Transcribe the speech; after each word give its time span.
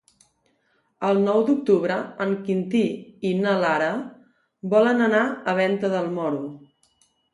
El 1.09 1.19
nou 1.25 1.41
d'octubre 1.49 1.97
en 2.25 2.33
Quintí 2.47 2.81
i 3.33 3.33
na 3.43 3.53
Lara 3.65 3.91
volen 4.75 5.07
anar 5.11 5.21
a 5.27 5.55
Venta 5.61 5.93
del 5.97 6.09
Moro. 6.17 6.41